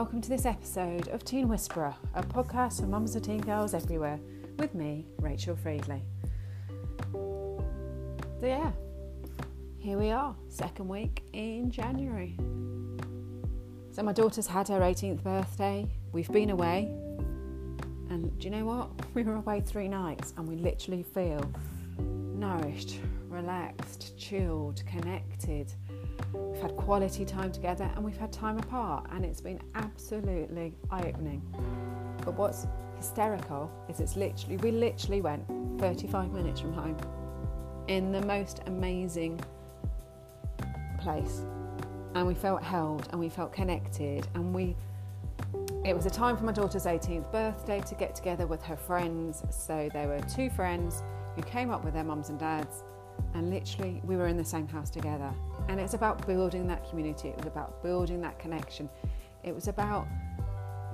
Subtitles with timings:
[0.00, 4.18] welcome to this episode of Teen Whisperer, a podcast for mums and teen girls everywhere,
[4.58, 6.02] with me, Rachel Friedley.
[7.12, 7.62] So,
[8.40, 8.72] yeah,
[9.76, 12.34] here we are, second week in January.
[13.92, 16.86] So, my daughter's had her 18th birthday, we've been away,
[18.08, 18.88] and do you know what?
[19.12, 21.44] We were away three nights and we literally feel
[21.98, 23.00] nourished,
[23.30, 25.72] relaxed, chilled, connected
[26.32, 31.02] We've had quality time together and we've had time apart, and it's been absolutely eye
[31.08, 31.42] opening.
[32.24, 32.66] But what's
[32.96, 35.44] hysterical is it's literally, we literally went
[35.80, 36.96] 35 minutes from home
[37.88, 39.40] in the most amazing
[41.00, 41.42] place.
[42.14, 44.76] And we felt held and we felt connected, and we
[45.82, 49.42] it was a time for my daughter's 18th birthday to get together with her friends.
[49.50, 51.02] So there were two friends
[51.34, 52.84] who came up with their mums and dads,
[53.34, 55.30] and literally we were in the same house together.
[55.68, 58.88] And it's about building that community, it was about building that connection.
[59.42, 60.06] It was about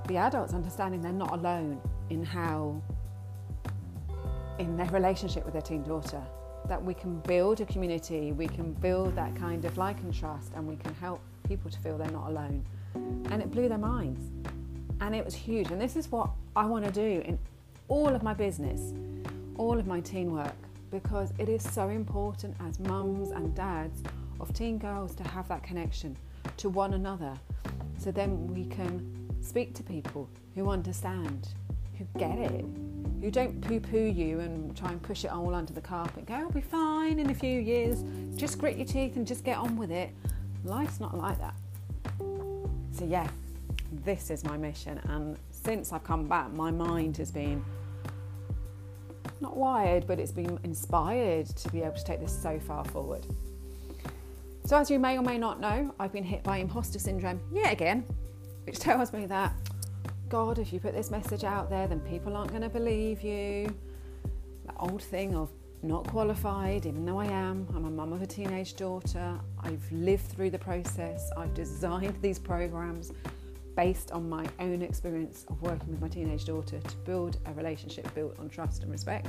[0.06, 2.80] the adults understanding they're not alone in how,
[4.58, 6.22] in their relationship with their teen daughter,
[6.69, 10.52] that we can build a community, we can build that kind of like and trust,
[10.54, 12.64] and we can help people to feel they're not alone.
[13.30, 14.20] And it blew their minds.
[15.00, 15.70] And it was huge.
[15.70, 17.38] And this is what I want to do in
[17.88, 18.94] all of my business,
[19.56, 20.54] all of my teen work,
[20.90, 24.02] because it is so important as mums and dads
[24.40, 26.16] of teen girls to have that connection
[26.56, 27.34] to one another.
[27.98, 31.48] So then we can speak to people who understand,
[31.98, 32.64] who get it,
[33.20, 36.26] who don't poo poo you and try and push it all under the carpet.
[36.26, 38.04] Go, I'll be fine in a few years.
[38.34, 40.10] Just grit your teeth and just get on with it.
[40.64, 41.54] Life's not like that.
[42.92, 43.28] So, yeah,
[44.04, 45.00] this is my mission.
[45.08, 47.64] And since I've come back, my mind has been
[49.47, 53.25] not wired, but it's been inspired to be able to take this so far forward.
[54.64, 57.72] So, as you may or may not know, I've been hit by imposter syndrome yet
[57.72, 58.05] again,
[58.64, 59.55] which tells me that,
[60.28, 63.72] God, if you put this message out there, then people aren't going to believe you.
[64.66, 65.49] That old thing of
[65.84, 67.69] not qualified, even though I am.
[67.76, 69.38] I'm a mum of a teenage daughter.
[69.62, 71.31] I've lived through the process.
[71.37, 73.12] I've designed these programs
[73.76, 78.12] based on my own experience of working with my teenage daughter to build a relationship
[78.14, 79.28] built on trust and respect,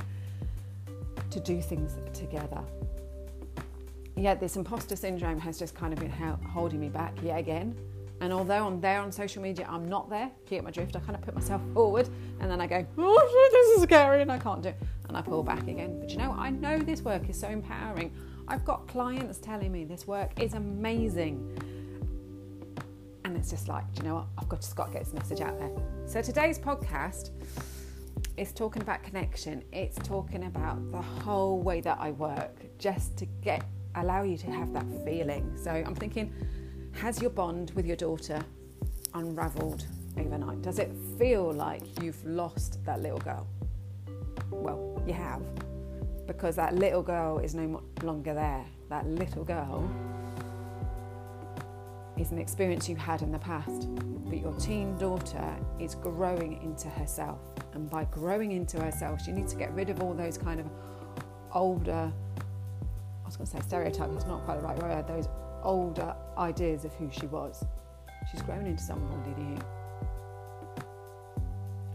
[1.30, 2.64] to do things together
[4.18, 7.74] yet this imposter syndrome has just kind of been holding me back yet again.
[8.20, 10.30] And although I'm there on social media, I'm not there.
[10.46, 10.96] Get my drift.
[10.96, 12.08] I kind of put myself forward
[12.40, 14.76] and then I go, oh this is scary and I can't do it.
[15.08, 16.00] And I pull back again.
[16.00, 18.12] But you know, I know this work is so empowering.
[18.48, 21.56] I've got clients telling me this work is amazing.
[23.38, 24.26] It's just like, you know what?
[24.36, 25.70] I've got, just got to get this message out there.
[26.06, 27.30] So today's podcast
[28.36, 29.62] is talking about connection.
[29.72, 34.50] It's talking about the whole way that I work, just to get allow you to
[34.50, 35.56] have that feeling.
[35.56, 36.32] So I'm thinking,
[36.92, 38.44] has your bond with your daughter
[39.14, 39.86] unraveled
[40.18, 40.62] overnight?
[40.62, 43.46] Does it feel like you've lost that little girl?
[44.50, 45.42] Well, you have,
[46.26, 48.64] because that little girl is no longer there.
[48.88, 49.88] That little girl
[52.20, 53.88] is an experience you had in the past,
[54.26, 57.38] but your teen daughter is growing into herself.
[57.74, 60.66] And by growing into herself, she needs to get rid of all those kind of
[61.52, 62.12] older
[63.28, 65.28] I was going to say stereotypes, it's not quite the right word, those
[65.62, 67.62] older ideas of who she was.
[68.30, 69.58] She's grown into somebody new.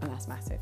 [0.01, 0.59] And that's massive.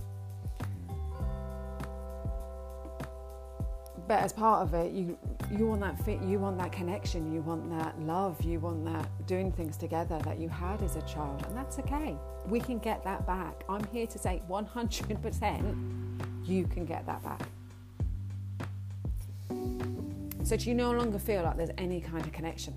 [4.12, 5.18] But as part of it, you
[5.50, 9.08] you want that fit, you want that connection, you want that love, you want that
[9.26, 12.18] doing things together that you had as a child, and that's okay.
[12.46, 13.64] We can get that back.
[13.70, 17.48] I'm here to say 100% you can get that back.
[20.44, 22.74] So do you no longer feel like there's any kind of connection?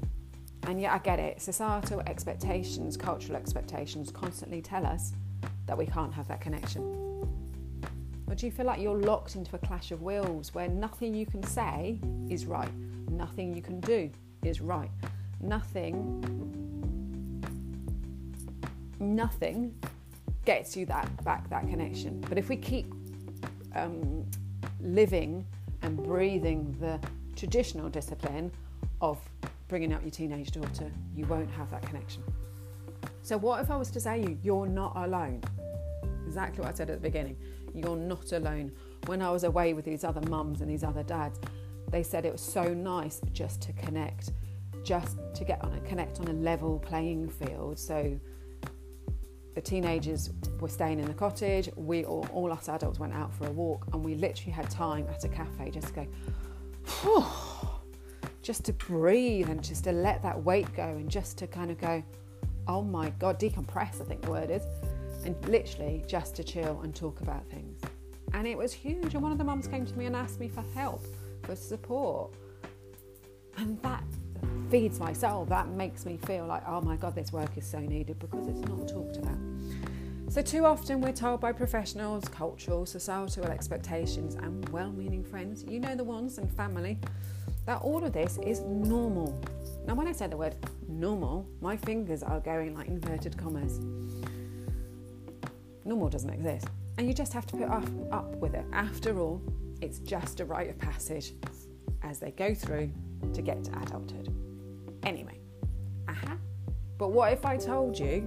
[0.68, 1.42] And yet I get it.
[1.42, 5.14] Societal expectations, cultural expectations constantly tell us
[5.66, 7.03] that we can't have that connection.
[8.34, 11.24] Or do you feel like you're locked into a clash of wills where nothing you
[11.24, 12.68] can say is right,
[13.08, 14.10] nothing you can do
[14.42, 14.90] is right,
[15.40, 16.20] nothing,
[18.98, 19.72] nothing
[20.44, 22.20] gets you that back that connection.
[22.28, 22.92] But if we keep
[23.76, 24.28] um,
[24.80, 25.46] living
[25.82, 26.98] and breathing the
[27.37, 28.50] traditional discipline
[29.00, 29.20] of
[29.69, 32.25] bringing up your teenage daughter, you won't have that connection.
[33.22, 35.40] So, what if I was to say you, you're not alone?
[36.26, 37.37] Exactly what I said at the beginning.
[37.75, 38.73] You're not alone.
[39.06, 41.41] When I was away with these other mums and these other dads,
[41.91, 44.31] they said it was so nice just to connect,
[44.82, 47.79] just to get on a connect on a level playing field.
[47.79, 48.19] So
[49.55, 50.31] the teenagers
[50.61, 51.69] were staying in the cottage.
[51.76, 55.06] We all, all us adults went out for a walk, and we literally had time
[55.09, 56.06] at a cafe just to go
[58.44, 61.79] just to breathe and just to let that weight go and just to kind of
[61.79, 62.03] go,
[62.69, 64.62] oh my God, decompress, I think the word is,
[65.25, 67.81] and literally just to chill and talk about things.
[68.32, 69.15] And it was huge.
[69.15, 71.05] And one of the mums came to me and asked me for help,
[71.43, 72.32] for support.
[73.56, 74.03] And that
[74.71, 75.44] feeds my soul.
[75.44, 78.61] That makes me feel like, oh my God, this work is so needed because it's
[78.61, 79.38] not talked about.
[80.29, 85.79] So, too often we're told by professionals, cultural, societal expectations, and well meaning friends, you
[85.79, 86.99] know the ones, and family,
[87.67, 89.41] that all of this is normal.
[89.87, 90.56] Now, when I say the word
[90.88, 93.81] normal, my fingers are going like inverted commas.
[95.84, 96.66] Normal doesn't exist.
[96.96, 98.64] And you just have to put up, up with it.
[98.72, 99.42] After all,
[99.81, 101.34] it's just a rite of passage
[102.02, 102.90] as they go through
[103.32, 104.32] to get to adulthood.
[105.02, 105.38] Anyway,
[106.08, 106.36] aha.
[106.96, 108.26] But what if I told you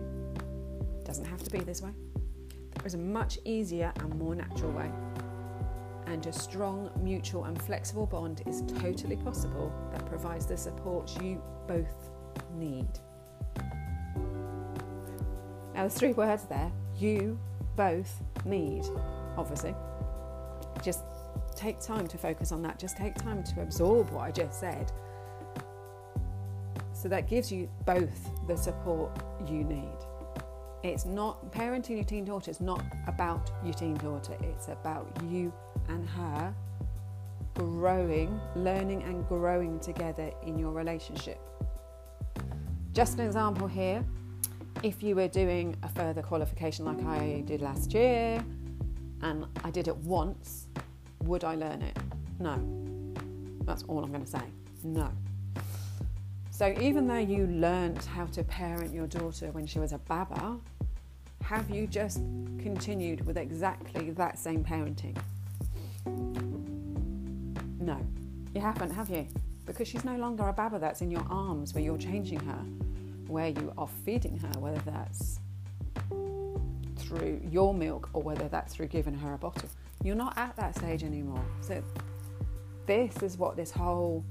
[1.00, 1.92] it doesn't have to be this way?
[2.76, 4.92] There is a much easier and more natural way.
[6.06, 11.42] And a strong, mutual, and flexible bond is totally possible that provides the support you
[11.68, 12.12] both
[12.56, 12.88] need.
[15.74, 17.40] Now, there's three words there you
[17.76, 18.86] both need,
[19.38, 19.76] obviously.
[20.84, 21.04] Just
[21.56, 22.80] take time to focus on that.
[22.80, 24.92] Just take time to absorb what I just said.
[26.94, 29.12] So that gives you both the support
[29.48, 29.98] you need.
[30.84, 35.52] It's not parenting your teen daughter, it's not about your teen daughter, it's about you
[35.90, 36.54] and her
[37.56, 41.40] growing, learning and growing together in your relationship.
[42.94, 44.06] Just an example here
[44.84, 48.44] if you were doing a further qualification like I did last year
[49.22, 50.68] and I did it once,
[51.24, 51.98] would I learn it?
[52.40, 52.62] No.
[53.66, 54.44] That's all I'm going to say.
[54.84, 55.12] No.
[56.52, 60.58] So even though you learned how to parent your daughter when she was a baba,
[61.44, 62.18] have you just
[62.60, 65.18] continued with exactly that same parenting?
[67.80, 68.00] No,
[68.54, 69.28] you haven't, have you?
[69.66, 72.66] Because she's no longer a baba that's in your arms where you're changing her
[73.28, 75.40] where you are feeding her, whether that's
[76.98, 79.70] through your milk or whether that's through giving her a bottle.
[80.04, 81.44] You're not at that stage anymore.
[81.62, 81.84] So,
[82.86, 84.24] this is what this whole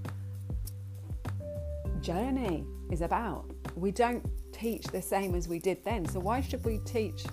[2.01, 3.51] journey is about.
[3.75, 6.07] We don't teach the same as we did then.
[6.07, 7.25] So, why should we teach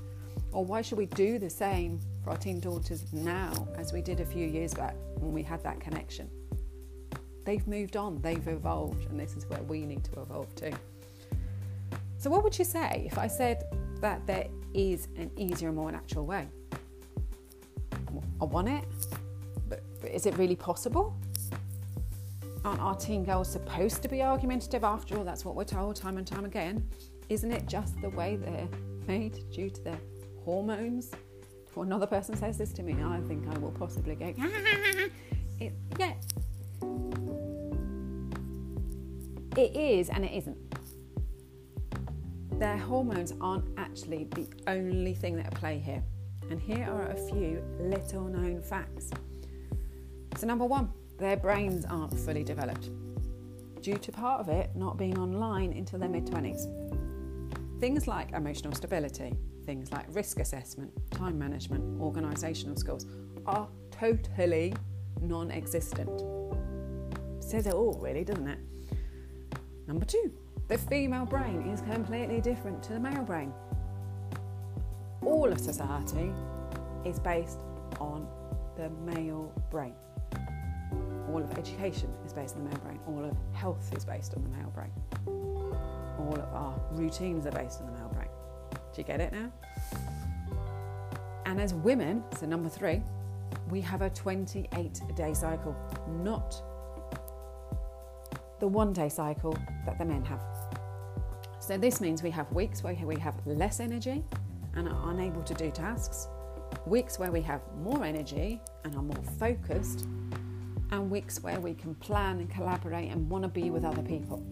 [0.52, 4.20] or why should we do the same for our teen daughters now as we did
[4.20, 6.30] a few years back when we had that connection?
[7.46, 10.72] They've moved on, they've evolved, and this is where we need to evolve too.
[12.24, 13.66] So, what would you say if I said
[14.00, 16.48] that there is an easier, and more natural way?
[18.40, 18.86] I want it,
[19.68, 21.18] but, but is it really possible?
[22.64, 25.26] Aren't our teen girls supposed to be argumentative after all?
[25.26, 26.88] That's what we're told time and time again.
[27.28, 28.70] Isn't it just the way they're
[29.06, 30.00] made due to their
[30.46, 31.12] hormones?
[31.68, 34.28] If another person says this to me, I think I will possibly go,
[35.60, 36.14] it, yeah.
[39.58, 40.73] It is and it isn't
[42.64, 46.02] their hormones aren't actually the only thing that at play here.
[46.50, 49.12] And here are a few little known facts.
[50.38, 50.90] So, number one,
[51.20, 52.90] their brains aren't fully developed
[53.82, 57.82] due to part of it not being online until their mid 20s.
[57.82, 63.06] Things like emotional stability, things like risk assessment, time management, organisational skills
[63.46, 64.74] are totally
[65.20, 66.24] non existent.
[67.42, 68.60] Says it all, really, doesn't it?
[69.86, 70.32] Number two,
[70.68, 73.54] the female brain is completely different to the male brain.
[75.22, 76.32] All of society
[77.06, 77.60] is based
[78.00, 78.28] on
[78.76, 79.94] the male brain.
[81.30, 83.00] All of education is based on the male brain.
[83.08, 84.92] All of health is based on the male brain.
[86.20, 88.30] All of our routines are based on the male brain.
[88.72, 89.52] Do you get it now?
[91.46, 93.02] And as women, so number three,
[93.70, 95.76] we have a 28 day cycle,
[96.24, 96.62] not
[98.60, 100.53] the one day cycle that the men have.
[101.66, 104.22] So this means we have weeks where we have less energy
[104.76, 106.28] and are unable to do tasks,
[106.86, 110.06] weeks where we have more energy and are more focused,
[110.92, 114.46] and weeks where we can plan and collaborate and want to be with other people.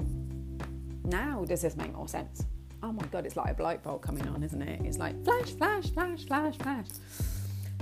[1.03, 2.45] Now, does this make more sense?
[2.81, 4.79] Oh my god, it's like a light bulb coming on, isn't it?
[4.85, 6.87] It's like flash, flash, flash, flash, flash.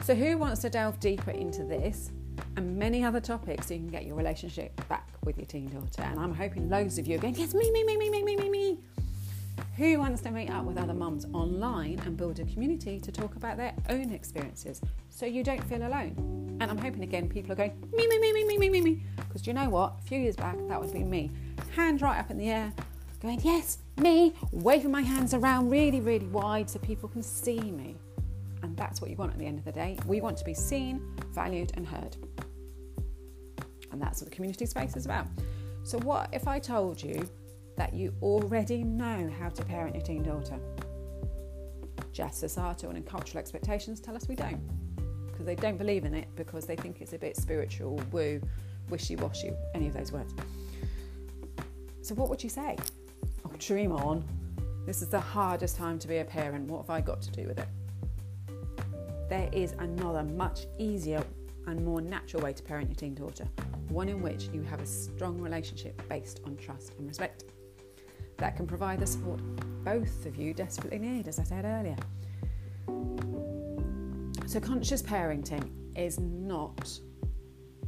[0.06, 2.10] So, who wants to delve deeper into this
[2.56, 6.02] and many other topics so you can get your relationship back with your teen daughter?
[6.02, 8.36] And I'm hoping loads of you are going, yes, me, me, me, me, me, me,
[8.36, 8.80] me, me.
[9.80, 13.38] Who wants to meet up with other mums online and build a community to talk
[13.38, 16.58] about their own experiences so you don't feel alone?
[16.60, 19.04] And I'm hoping again people are going, me, me, me, me, me, me, me, me.
[19.16, 19.94] Because you know what?
[20.00, 21.32] A few years back, that would be me.
[21.78, 22.74] Hand right up in the air,
[23.22, 27.96] going, yes, me, waving my hands around really, really wide so people can see me.
[28.62, 29.98] And that's what you want at the end of the day.
[30.06, 32.18] We want to be seen, valued, and heard.
[33.94, 35.28] And that's what the community space is about.
[35.84, 37.30] So, what if I told you
[37.80, 40.60] that you already know how to parent your teen daughter.
[42.12, 44.62] Just societal and cultural expectations tell us we don't.
[45.28, 48.42] Because they don't believe in it because they think it's a bit spiritual, woo,
[48.90, 50.34] wishy washy, any of those words.
[52.02, 52.76] So, what would you say?
[53.46, 54.26] Oh, dream on.
[54.86, 56.70] This is the hardest time to be a parent.
[56.70, 57.68] What have I got to do with it?
[59.30, 61.24] There is another much easier
[61.66, 63.48] and more natural way to parent your teen daughter,
[63.88, 67.46] one in which you have a strong relationship based on trust and respect
[68.40, 69.40] that can provide the support
[69.84, 71.96] both of you desperately need, as I said earlier.
[74.46, 77.00] So, conscious parenting is not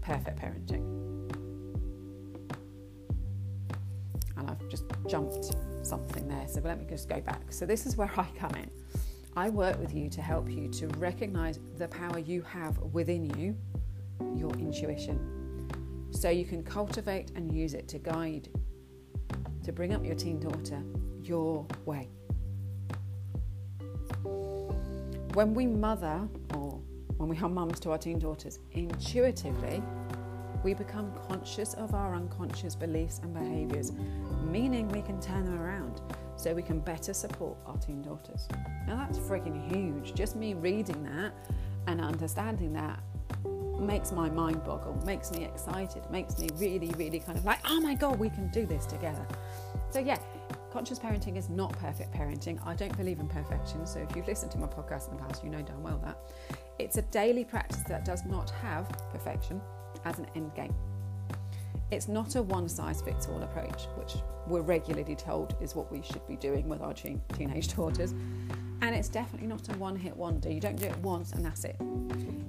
[0.02, 0.84] perfect parenting.
[4.38, 7.52] And I've just jumped something there, so let me just go back.
[7.52, 8.70] So, this is where I come in.
[9.36, 13.56] I work with you to help you to recognize the power you have within you,
[14.36, 15.68] your intuition,
[16.12, 18.50] so you can cultivate and use it to guide,
[19.64, 20.82] to bring up your teen daughter
[21.24, 22.10] your way.
[25.34, 26.82] When we mother, or
[27.18, 29.82] when we are mums to our teen daughters, intuitively,
[30.64, 33.94] we become conscious of our unconscious beliefs and behaviours,
[34.44, 36.02] meaning we can turn them around
[36.36, 38.48] so we can better support our teen daughters.
[38.88, 40.14] Now that's freaking huge.
[40.14, 41.34] Just me reading that
[41.88, 43.00] and understanding that
[43.82, 47.80] makes my mind boggle, makes me excited, makes me really, really kind of like, oh
[47.82, 49.26] my God, we can do this together.
[49.90, 50.18] So, yeah,
[50.72, 52.66] conscious parenting is not perfect parenting.
[52.66, 53.86] I don't believe in perfection.
[53.86, 56.18] So, if you've listened to my podcast in the past, you know damn well that.
[56.80, 59.62] It's a daily practice that does not have perfection
[60.06, 60.74] as an end game.
[61.92, 64.16] It's not a one size fits all approach, which
[64.48, 68.14] we're regularly told is what we should be doing with our teen- teenage daughters.
[69.02, 70.52] It's definitely not a one hit wonder.
[70.52, 71.76] You don't do it once and that's it.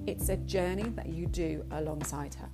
[0.07, 2.51] It's a journey that you do alongside her,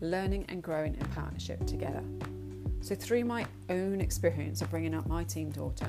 [0.00, 2.02] learning and growing in partnership together.
[2.80, 5.84] So, through my own experience of bringing up my teen daughter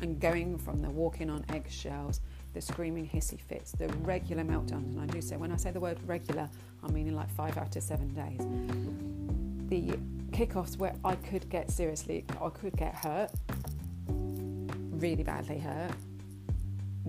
[0.00, 2.22] and going from the walking on eggshells,
[2.54, 5.80] the screaming hissy fits, the regular meltdowns, and I do say when I say the
[5.80, 6.48] word regular,
[6.82, 8.40] I'm meaning like five out of seven days.
[9.68, 9.98] The
[10.34, 13.30] kickoffs where I could get seriously, I could get hurt,
[14.08, 15.92] really badly hurt,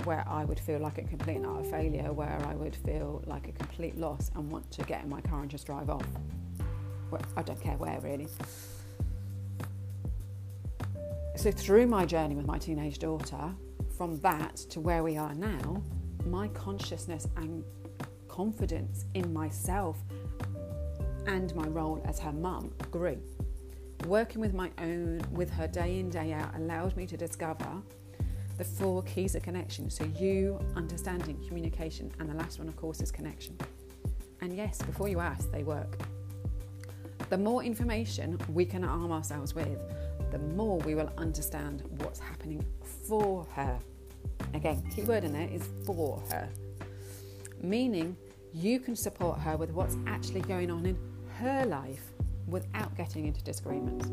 [0.04, 3.48] where I would feel like a complete and utter failure, where I would feel like
[3.48, 6.08] a complete loss and want to get in my car and just drive off.
[7.36, 8.28] I don't care where really.
[11.36, 13.54] So, through my journey with my teenage daughter,
[13.98, 15.84] from that to where we are now,
[16.26, 17.64] my consciousness and
[18.28, 19.98] confidence in myself
[21.28, 23.22] and my role as her mum grew.
[24.06, 27.82] Working with my own, with her day in, day out, allowed me to discover
[28.62, 29.90] the four keys of connection.
[29.90, 33.58] So, you, understanding, communication, and the last one, of course, is connection.
[34.42, 35.98] And yes, before you ask, they work.
[37.32, 39.80] The more information we can arm ourselves with,
[40.30, 42.64] the more we will understand what's happening
[43.08, 43.80] for her.
[44.54, 46.48] Again, key word in there is for her,
[47.64, 48.16] meaning
[48.54, 51.00] you can support her with what's actually going on in
[51.40, 52.12] her life
[52.46, 54.12] without getting into disagreements.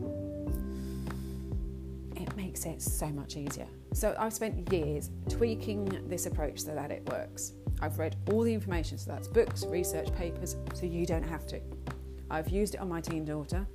[2.65, 3.69] Makes it so much easier.
[3.93, 7.53] So, I've spent years tweaking this approach so that it works.
[7.81, 11.61] I've read all the information, so that's books, research papers, so you don't have to.
[12.31, 13.67] I've used it on my teen daughter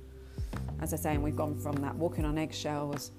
[0.80, 3.12] as I say, and we've gone from that walking on eggshells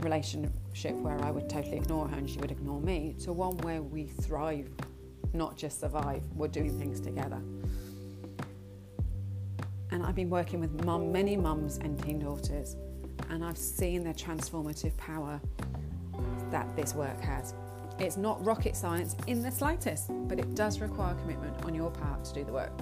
[0.00, 3.82] relationship where I would totally ignore her and she would ignore me to one where
[3.82, 4.70] we thrive,
[5.34, 6.22] not just survive.
[6.34, 7.42] We're doing things together.
[9.90, 12.76] And I've been working with mum, many mums and teen daughters,
[13.30, 15.40] and I've seen the transformative power
[16.50, 17.54] that this work has.
[17.98, 22.24] It's not rocket science in the slightest, but it does require commitment on your part
[22.24, 22.72] to do the work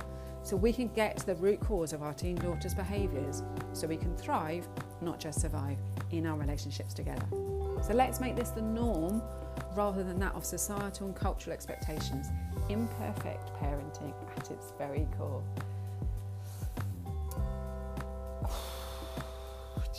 [0.42, 3.42] so we can get to the root cause of our teen daughters' behaviours
[3.74, 4.66] so we can thrive,
[5.02, 5.76] not just survive,
[6.10, 7.26] in our relationships together.
[7.82, 9.20] So let's make this the norm
[9.76, 12.28] rather than that of societal and cultural expectations.
[12.70, 15.42] Imperfect parenting at its very core.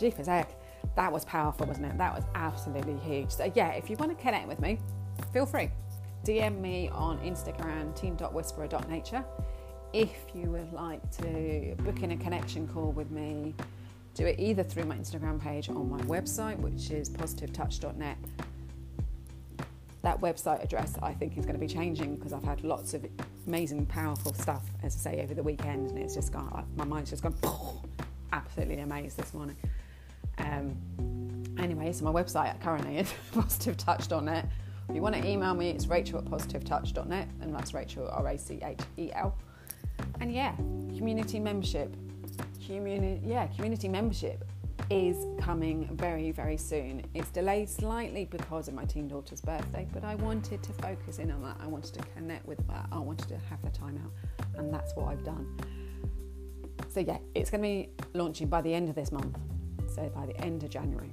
[0.00, 0.60] Jeepers heck,
[0.96, 1.98] that was powerful, wasn't it?
[1.98, 3.30] That was absolutely huge.
[3.30, 4.78] So, yeah, if you want to connect with me,
[5.32, 5.70] feel free.
[6.24, 9.24] DM me on Instagram, teen.whisperer.nature
[9.92, 13.54] if you would like to book in a connection call with me,
[14.14, 18.16] do it either through my Instagram page or my website, which is positivetouch.net.
[20.02, 23.04] That website address I think is going to be changing because I've had lots of
[23.46, 27.10] amazing, powerful stuff, as I say, over the weekend, and it's just gone, my mind's
[27.10, 27.34] just gone
[28.32, 29.56] absolutely amazed this morning.
[30.50, 30.76] Um,
[31.58, 34.46] anyway, so my website currently is positivetouch.net.
[34.88, 38.36] If you want to email me, it's rachel at positivetouch.net, and that's Rachel, R A
[38.36, 39.36] C H E L.
[40.20, 40.54] And yeah,
[40.96, 41.94] community membership.
[42.66, 44.44] Community, yeah, community membership
[44.90, 47.04] is coming very, very soon.
[47.14, 51.30] It's delayed slightly because of my teen daughter's birthday, but I wanted to focus in
[51.30, 51.56] on that.
[51.60, 52.86] I wanted to connect with that.
[52.90, 55.56] I wanted to have the time out, and that's what I've done.
[56.88, 59.38] So, yeah, it's going to be launching by the end of this month,
[59.90, 61.12] so by the end of January.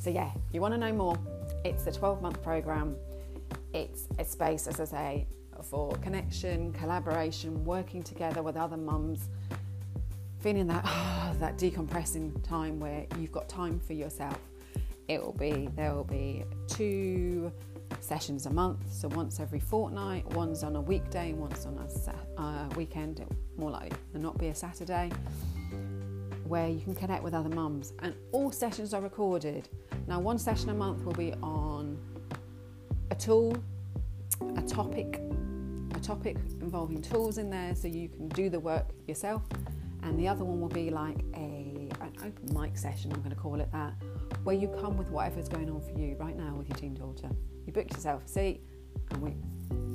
[0.00, 1.18] So, yeah, if you want to know more,
[1.64, 2.96] it's a 12 month program.
[3.72, 5.26] It's a space, as I say,
[5.62, 9.28] for connection, collaboration, working together with other mums,
[10.40, 14.38] feeling that oh, that decompressing time where you've got time for yourself.
[15.08, 17.52] It will be there will be two
[18.00, 20.26] sessions a month, so once every fortnight.
[20.34, 23.24] One's on a weekday, one's on a uh, weekend.
[23.56, 25.10] More likely than not be a Saturday,
[26.52, 27.94] where you can connect with other mums.
[28.00, 29.70] And all sessions are recorded.
[30.06, 31.98] Now, one session a month will be on
[33.10, 33.56] a tool,
[34.56, 35.20] a topic,
[35.94, 39.42] a topic involving tools in there, so you can do the work yourself
[40.02, 43.12] and the other one will be like a an open mic session.
[43.12, 43.94] I'm going to call it that,
[44.42, 47.30] where you come with whatever's going on for you right now with your teen daughter.
[47.64, 48.60] You book yourself a seat,
[49.10, 49.36] and we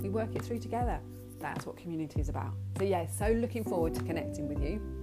[0.01, 0.99] we work it through together.
[1.39, 2.53] That's what community is about.
[2.77, 4.96] So yeah, so looking forward to connecting with you.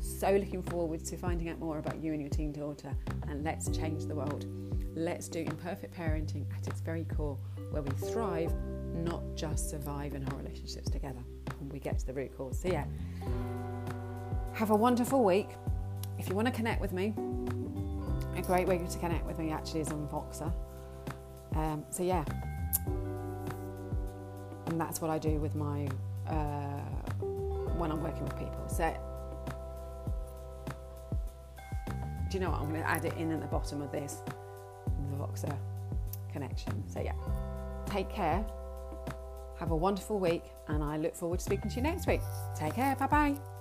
[0.00, 2.94] So looking forward to finding out more about you and your teen daughter,
[3.28, 4.46] and let's change the world.
[4.94, 7.38] Let's do imperfect parenting at its very core,
[7.70, 8.52] where we thrive,
[8.94, 11.20] not just survive in our relationships together.
[11.60, 12.58] And we get to the root cause.
[12.58, 12.84] So yeah.
[14.54, 15.50] Have a wonderful week.
[16.18, 17.14] If you want to connect with me,
[18.36, 20.52] a great way to connect with me actually is on Voxer.
[21.54, 22.24] Um, so yeah,
[24.66, 25.88] and that's what I do with my
[26.26, 26.80] uh,
[27.76, 28.68] when I'm working with people.
[28.68, 28.94] So
[32.28, 32.60] do you know what?
[32.60, 34.22] I'm going to add it in at the bottom of this
[35.18, 35.56] Voxer
[36.32, 36.82] connection.
[36.88, 37.12] So yeah,
[37.86, 38.44] take care.
[39.58, 42.20] Have a wonderful week, and I look forward to speaking to you next week.
[42.54, 42.94] Take care.
[42.96, 43.57] Bye bye.